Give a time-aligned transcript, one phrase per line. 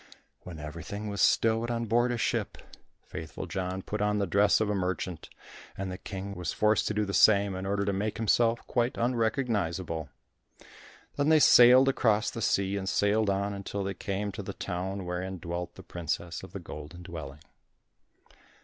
[0.39, 2.57] When everything was stowed on board a ship,
[3.03, 5.29] Faithful John put on the dress of a merchant,
[5.77, 8.97] and the King was forced to do the same in order to make himself quite
[8.97, 10.09] unrecognizable.
[11.17, 15.05] Then they sailed across the sea, and sailed on until they came to the town
[15.05, 17.41] wherein dwelt the princess of the Golden Dwelling.